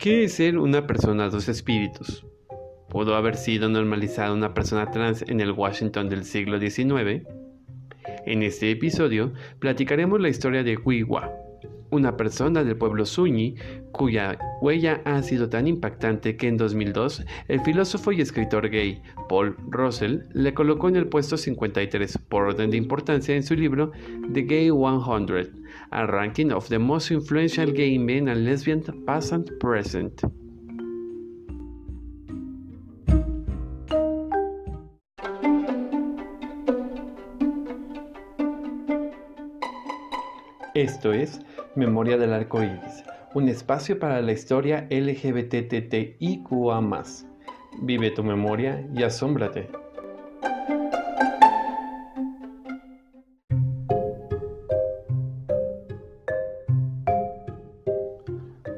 ¿Qué 0.00 0.24
es 0.24 0.32
ser 0.32 0.56
una 0.56 0.86
persona 0.86 1.28
dos 1.28 1.50
espíritus? 1.50 2.24
¿Pudo 2.88 3.16
haber 3.16 3.36
sido 3.36 3.68
normalizada 3.68 4.32
una 4.32 4.54
persona 4.54 4.90
trans 4.90 5.22
en 5.28 5.42
el 5.42 5.52
Washington 5.52 6.08
del 6.08 6.24
siglo 6.24 6.58
XIX? 6.58 7.26
En 8.24 8.42
este 8.42 8.70
episodio 8.70 9.34
platicaremos 9.58 10.18
la 10.18 10.30
historia 10.30 10.62
de 10.62 10.78
Wiwa, 10.78 11.30
una 11.90 12.16
persona 12.16 12.64
del 12.64 12.78
pueblo 12.78 13.04
Suñi 13.04 13.56
cuya 13.92 14.38
huella 14.62 15.02
ha 15.04 15.22
sido 15.22 15.50
tan 15.50 15.66
impactante 15.66 16.34
que 16.34 16.48
en 16.48 16.56
2002 16.56 17.26
el 17.48 17.60
filósofo 17.60 18.10
y 18.12 18.22
escritor 18.22 18.70
gay 18.70 19.02
Paul 19.28 19.54
Russell 19.68 20.20
le 20.32 20.54
colocó 20.54 20.88
en 20.88 20.96
el 20.96 21.08
puesto 21.08 21.36
53 21.36 22.18
por 22.30 22.44
orden 22.44 22.70
de 22.70 22.78
importancia 22.78 23.36
en 23.36 23.42
su 23.42 23.54
libro 23.54 23.92
The 24.32 24.42
Gay 24.42 24.70
100, 24.70 25.62
a 25.92 26.06
ranking 26.06 26.52
of 26.52 26.68
the 26.68 26.78
most 26.78 27.10
influential 27.10 27.72
gay 27.72 27.98
men 27.98 28.28
and 28.28 28.44
lesbians 28.44 28.88
past 29.06 29.32
and 29.32 29.50
present. 29.58 30.22
Esto 40.74 41.12
es 41.12 41.40
Memoria 41.74 42.16
del 42.16 42.32
Arco 42.32 42.62
Iris, 42.62 43.04
un 43.34 43.48
espacio 43.48 43.98
para 43.98 44.22
la 44.22 44.32
historia 44.32 44.86
LGBTTIQA. 44.88 46.80
Vive 47.82 48.10
tu 48.12 48.22
memoria 48.22 48.86
y 48.94 49.02
asómbrate. 49.02 49.68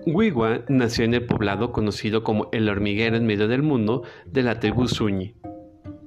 Wiwa 0.04 0.64
nació 0.68 1.04
en 1.04 1.14
el 1.14 1.26
poblado 1.26 1.70
conocido 1.70 2.24
como 2.24 2.48
el 2.52 2.68
hormiguero 2.68 3.16
en 3.16 3.24
medio 3.24 3.46
del 3.46 3.62
mundo 3.62 4.02
de 4.26 4.42
la 4.42 4.58
tribu 4.58 4.88
Suñi. 4.88 5.36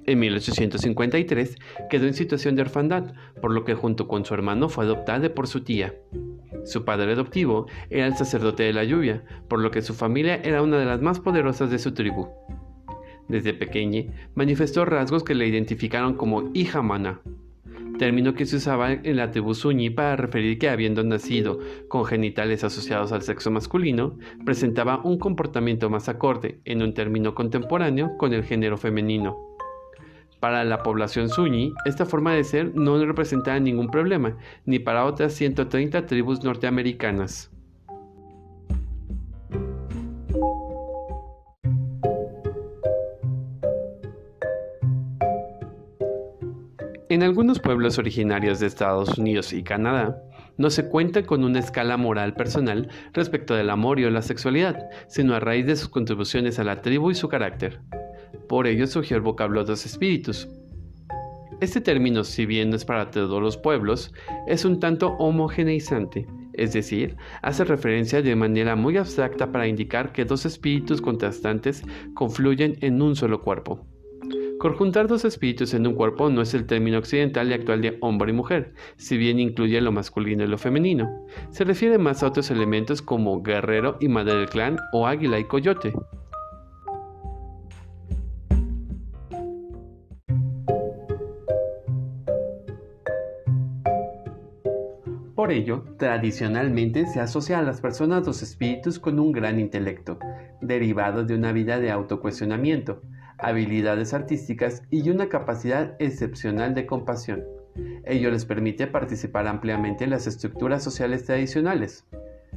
En 0.06 0.20
1853 0.20 1.56
quedó 1.90 2.06
en 2.06 2.14
situación 2.14 2.56
de 2.56 2.64
orfandad, 2.64 3.14
por 3.42 3.54
lo 3.54 3.64
que 3.64 3.74
junto 3.74 4.08
con 4.08 4.26
su 4.26 4.34
hermano 4.34 4.68
fue 4.68 4.84
adoptada 4.84 5.34
por 5.34 5.48
su 5.48 5.62
tía. 5.62 5.96
Su 6.66 6.84
padre 6.84 7.14
adoptivo 7.14 7.68
era 7.90 8.06
el 8.06 8.16
sacerdote 8.18 8.64
de 8.64 8.74
la 8.74 8.84
lluvia, 8.84 9.24
por 9.48 9.62
lo 9.62 9.72
que 9.72 9.82
su 9.82 9.94
familia 9.94 10.42
era 10.44 10.62
una 10.62 10.78
de 10.78 10.86
las 10.86 11.02
más 11.02 11.22
poderosas 11.22 11.72
de 11.72 11.80
su 11.80 11.94
tribu. 11.94 12.28
Desde 13.30 13.54
pequeña 13.54 14.04
manifestó 14.36 14.84
rasgos 14.84 15.24
que 15.24 15.36
le 15.36 15.48
identificaron 15.48 16.16
como 16.16 16.52
hija 16.54 16.82
mana, 16.82 17.22
término 17.98 18.34
que 18.34 18.46
se 18.46 18.58
usaba 18.58 18.92
en 18.92 19.16
la 19.16 19.32
tribu 19.32 19.54
Suñi 19.54 19.90
para 19.90 20.16
referir 20.16 20.58
que 20.58 20.70
habiendo 20.70 21.04
nacido 21.04 21.60
con 21.88 22.06
genitales 22.06 22.64
asociados 22.64 23.12
al 23.12 23.22
sexo 23.22 23.52
masculino, 23.52 24.18
presentaba 24.46 25.02
un 25.04 25.18
comportamiento 25.18 25.90
más 25.90 26.10
acorde, 26.10 26.60
en 26.66 26.82
un 26.82 26.94
término 26.94 27.36
contemporáneo, 27.36 28.18
con 28.18 28.34
el 28.34 28.44
género 28.44 28.78
femenino. 28.78 29.38
Para 30.40 30.64
la 30.64 30.84
población 30.84 31.30
suñi, 31.30 31.74
esta 31.86 32.06
forma 32.06 32.34
de 32.34 32.44
ser 32.44 32.76
no 32.76 33.04
representaba 33.04 33.60
ningún 33.60 33.90
problema, 33.90 34.38
ni 34.66 34.80
para 34.80 35.06
otras 35.06 35.34
130 35.34 36.06
tribus 36.06 36.44
norteamericanas. 36.44 37.55
En 47.08 47.22
algunos 47.22 47.60
pueblos 47.60 48.00
originarios 48.00 48.60
de 48.60 48.66
Estados 48.66 49.20
Unidos 49.20 49.54
y 49.54 49.62
Canadá, 49.62 50.18
no 50.58 50.72
se 50.72 50.90
cuenta 50.90 51.24
con 51.24 51.44
una 51.44 51.60
escala 51.60 51.98
moral 51.98 52.34
personal 52.34 52.90
respecto 53.14 53.54
del 53.54 53.70
amor 53.70 54.00
y 54.00 54.06
o 54.06 54.10
la 54.10 54.24
sexualidad, 54.24 54.90
sino 55.08 55.36
a 55.36 55.40
raíz 55.40 55.68
de 55.68 55.76
sus 55.76 55.90
contribuciones 55.90 56.58
a 56.58 56.64
la 56.64 56.82
tribu 56.82 57.12
y 57.12 57.16
su 57.16 57.30
carácter. 57.30 57.80
Por 58.50 58.66
ello 58.66 58.88
surgió 58.88 59.18
el 59.18 59.22
vocablo 59.22 59.64
dos 59.64 59.86
espíritus. 59.86 60.48
Este 61.62 61.80
término, 61.80 62.24
si 62.24 62.48
bien 62.48 62.72
no 62.72 62.76
es 62.76 62.86
para 62.86 63.12
todos 63.12 63.40
los 63.40 63.56
pueblos, 63.56 64.12
es 64.48 64.66
un 64.66 64.80
tanto 64.80 65.10
homogeneizante, 65.20 66.26
es 66.54 66.74
decir, 66.74 67.18
hace 67.44 67.66
referencia 67.66 68.24
de 68.24 68.36
manera 68.36 68.76
muy 68.76 68.98
abstracta 68.98 69.52
para 69.52 69.68
indicar 69.68 70.12
que 70.12 70.26
dos 70.26 70.48
espíritus 70.48 71.02
contrastantes 71.02 71.84
confluyen 72.16 72.78
en 72.82 73.00
un 73.04 73.16
solo 73.16 73.42
cuerpo. 73.42 73.86
Conjuntar 74.60 75.08
dos 75.08 75.26
espíritus 75.26 75.74
en 75.74 75.86
un 75.86 75.96
cuerpo 75.96 76.30
no 76.30 76.42
es 76.42 76.54
el 76.54 76.66
término 76.66 76.98
occidental 76.98 77.50
y 77.50 77.54
actual 77.54 77.82
de 77.82 77.98
hombre 78.00 78.32
y 78.32 78.34
mujer, 78.34 78.74
si 78.96 79.18
bien 79.18 79.38
incluye 79.38 79.82
lo 79.82 79.92
masculino 79.92 80.46
y 80.46 80.48
lo 80.48 80.58
femenino. 80.58 81.26
Se 81.50 81.66
refiere 81.66 81.98
más 81.98 82.24
a 82.24 82.28
otros 82.28 82.50
elementos 82.52 83.02
como 83.02 83.44
guerrero 83.44 83.98
y 84.00 84.08
madre 84.08 84.36
del 84.36 84.50
clan 84.50 84.78
o 84.94 85.08
águila 85.08 85.40
y 85.40 85.44
coyote. 85.44 85.94
Por 95.36 95.52
ello, 95.52 95.84
tradicionalmente 95.98 97.06
se 97.08 97.20
asocia 97.20 97.60
a 97.60 97.62
las 97.62 97.82
personas 97.82 98.26
dos 98.26 98.42
espíritus 98.42 99.00
con 99.00 99.20
un 99.20 99.34
gran 99.34 99.60
intelecto, 99.60 100.18
derivado 100.62 101.26
de 101.26 101.36
una 101.36 101.52
vida 101.52 101.80
de 101.80 101.92
autocuestionamiento, 101.92 103.02
habilidades 103.38 104.14
artísticas 104.14 104.84
y 104.90 105.10
una 105.10 105.30
capacidad 105.30 105.96
excepcional 106.00 106.74
de 106.74 106.86
compasión. 106.86 107.44
Ello 108.06 108.32
les 108.32 108.46
permite 108.46 108.88
participar 108.88 109.48
ampliamente 109.48 110.04
en 110.04 110.12
las 110.12 110.28
estructuras 110.28 110.84
sociales 110.84 111.26
tradicionales. 111.26 112.06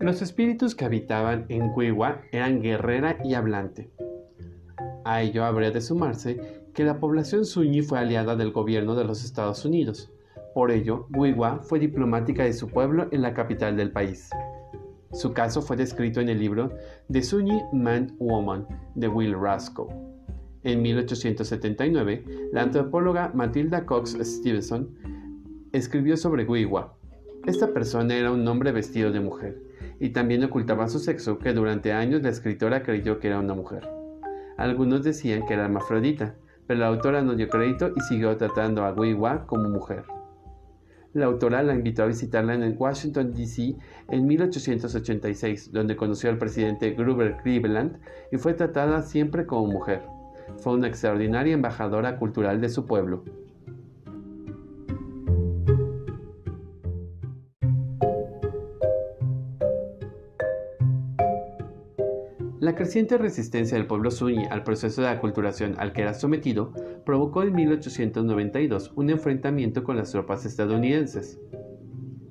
Los 0.05 0.21
espíritus 0.21 0.75
que 0.75 0.85
habitaban 0.85 1.47
en 1.49 1.73
Huiwa 1.75 2.21
eran 2.31 2.61
guerrera 2.61 3.17
y 3.25 3.33
hablante. 3.33 3.91
A 5.03 5.23
ello 5.23 5.47
habría 5.47 5.71
de 5.71 5.81
sumarse 5.81 6.63
que 6.75 6.85
la 6.85 7.01
población 7.01 7.47
suñi 7.47 7.81
fue 7.81 7.99
aliada 7.99 8.37
del 8.37 8.53
gobierno 8.53 8.97
de 8.97 9.05
los 9.05 9.25
Estados 9.25 9.65
Unidos. 9.65 10.13
Por 10.53 10.73
ello, 10.73 11.07
Huiwa 11.17 11.61
fue 11.63 11.79
diplomática 11.79 12.45
de 12.45 12.53
su 12.53 12.69
pueblo 12.69 13.09
en 13.13 13.23
la 13.23 13.33
capital 13.33 13.79
del 13.79 13.93
país. 13.93 14.29
Su 15.11 15.33
caso 15.33 15.63
fue 15.63 15.79
descrito 15.79 16.21
en 16.21 16.29
el 16.29 16.39
libro 16.39 16.69
The 17.11 17.23
Sunni 17.23 17.63
Man 17.73 18.15
Woman 18.19 18.67
de 18.95 19.09
Will 19.09 19.41
Rasco. 19.41 19.89
En 20.65 20.83
1879, 20.83 22.51
la 22.53 22.61
antropóloga 22.61 23.33
Matilda 23.33 23.87
Cox 23.87 24.19
Stevenson 24.21 24.91
escribió 25.73 26.19
sobre 26.19 26.45
Huiwa. 26.45 26.95
Esta 27.47 27.73
persona 27.73 28.15
era 28.15 28.33
un 28.33 28.47
hombre 28.47 28.71
vestido 28.71 29.11
de 29.11 29.21
mujer 29.21 29.65
y 30.05 30.11
también 30.11 30.45
ocultaba 30.45 30.87
su 30.91 30.99
sexo, 30.99 31.39
que 31.39 31.55
durante 31.55 31.95
años 31.95 32.21
la 32.21 32.29
escritora 32.29 32.83
creyó 32.83 33.19
que 33.19 33.29
era 33.29 33.41
una 33.41 33.55
mujer. 33.55 33.89
Algunos 34.59 35.03
decían 35.03 35.47
que 35.47 35.55
era 35.55 35.65
hermafrodita, 35.65 36.35
pero 36.67 36.81
la 36.81 36.89
autora 36.89 37.23
no 37.23 37.35
dio 37.35 37.49
crédito 37.49 37.91
y 37.97 38.01
siguió 38.03 38.37
tratando 38.37 38.85
a 38.85 38.93
Wiwa 38.93 39.47
como 39.47 39.71
mujer. 39.71 40.05
La 41.15 41.25
autora 41.25 41.63
la 41.63 41.75
invitó 41.75 42.03
a 42.03 42.09
visitarla 42.09 42.53
en 42.53 42.77
Washington, 42.79 43.33
D.C. 43.33 43.77
en 44.11 44.27
1886, 44.27 45.73
donde 45.73 45.97
conoció 45.97 46.29
al 46.29 46.37
presidente 46.37 46.91
Grover 46.91 47.39
Cleveland 47.43 47.99
y 48.31 48.37
fue 48.37 48.53
tratada 48.53 49.01
siempre 49.01 49.47
como 49.47 49.73
mujer. 49.73 50.03
Fue 50.59 50.75
una 50.75 50.89
extraordinaria 50.89 51.55
embajadora 51.55 52.19
cultural 52.19 52.61
de 52.61 52.69
su 52.69 52.85
pueblo. 52.85 53.25
La 62.75 62.79
creciente 62.79 63.19
resistencia 63.19 63.79
del 63.79 63.87
pueblo 63.87 64.11
suní 64.11 64.47
al 64.47 64.65
proceso 64.65 65.01
de 65.01 65.07
aculturación 65.07 65.77
al 65.79 65.93
que 65.93 66.03
era 66.03 66.13
sometido 66.13 66.73
provocó 67.07 67.45
en 67.45 67.55
1892 67.55 68.91
un 68.97 69.11
enfrentamiento 69.11 69.85
con 69.85 69.97
las 69.97 70.11
tropas 70.11 70.45
estadounidenses. 70.45 71.39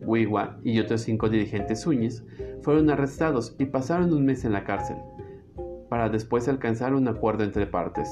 Wiwa 0.02 0.60
y 0.62 0.82
otros 0.82 1.00
cinco 1.00 1.30
dirigentes 1.30 1.80
suñis 1.80 2.26
fueron 2.62 2.90
arrestados 2.90 3.56
y 3.58 3.68
pasaron 3.68 4.12
un 4.12 4.26
mes 4.26 4.44
en 4.44 4.52
la 4.52 4.66
cárcel, 4.66 4.98
para 5.88 6.10
después 6.10 6.50
alcanzar 6.50 6.94
un 6.94 7.08
acuerdo 7.08 7.46
entre 7.46 7.66
partes. 7.66 8.10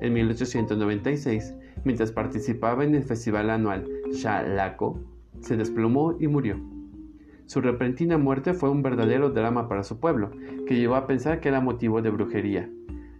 En 0.00 0.14
1896, 0.14 1.54
mientras 1.84 2.10
participaba 2.10 2.82
en 2.82 2.96
el 2.96 3.04
festival 3.04 3.50
anual 3.50 3.86
Shalako, 4.10 4.98
se 5.42 5.56
desplomó 5.56 6.16
y 6.18 6.26
murió. 6.26 6.75
Su 7.46 7.60
repentina 7.60 8.18
muerte 8.18 8.54
fue 8.54 8.70
un 8.70 8.82
verdadero 8.82 9.30
drama 9.30 9.68
para 9.68 9.84
su 9.84 10.00
pueblo, 10.00 10.32
que 10.66 10.76
llegó 10.76 10.96
a 10.96 11.06
pensar 11.06 11.40
que 11.40 11.48
era 11.48 11.60
motivo 11.60 12.02
de 12.02 12.10
brujería, 12.10 12.68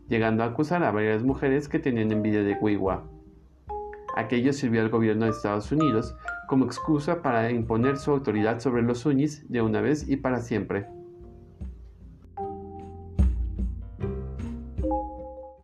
llegando 0.09 0.43
a 0.43 0.47
acusar 0.47 0.83
a 0.83 0.91
varias 0.91 1.23
mujeres 1.23 1.69
que 1.69 1.79
tenían 1.79 2.11
envidia 2.11 2.43
de 2.43 2.57
Wiwa. 2.61 3.05
Aquello 4.17 4.53
sirvió 4.53 4.81
al 4.81 4.89
gobierno 4.89 5.27
de 5.27 5.31
Estados 5.31 5.71
Unidos 5.71 6.17
como 6.49 6.65
excusa 6.65 7.23
para 7.23 7.51
imponer 7.51 7.99
su 7.99 8.11
autoridad 8.11 8.59
sobre 8.61 8.83
los 8.83 8.99
sunis 9.01 9.45
de 9.49 9.63
una 9.63 9.81
vez 9.81 10.09
y 10.09 10.17
para 10.17 10.41
siempre. 10.41 10.87